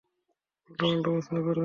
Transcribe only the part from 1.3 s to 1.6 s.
করবেন না!